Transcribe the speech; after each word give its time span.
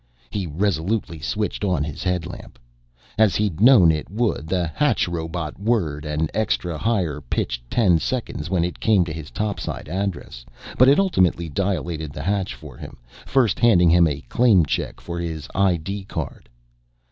He 0.31 0.47
resolutely 0.47 1.19
switched 1.19 1.63
on 1.63 1.83
his 1.83 2.01
headlamp. 2.01 2.57
As 3.19 3.35
he'd 3.35 3.61
known 3.61 3.91
it 3.91 4.09
would, 4.09 4.47
the 4.47 4.65
hatch 4.65 5.07
robot 5.07 5.59
whirred 5.59 6.05
an 6.05 6.27
extra 6.33 6.73
and 6.73 6.81
higher 6.81 7.21
pitched 7.21 7.69
ten 7.69 7.99
seconds 7.99 8.49
when 8.49 8.63
it 8.63 8.79
came 8.79 9.05
to 9.05 9.13
his 9.13 9.29
topside 9.29 9.87
address, 9.87 10.43
but 10.75 10.89
it 10.89 10.97
ultimately 10.99 11.49
dilated 11.49 12.13
the 12.13 12.23
hatch 12.23 12.55
for 12.55 12.77
him, 12.77 12.97
first 13.27 13.59
handing 13.59 13.91
him 13.91 14.07
a 14.07 14.21
claim 14.21 14.65
check 14.65 14.99
for 14.99 15.19
his 15.19 15.47
ID 15.53 16.05
card. 16.05 16.49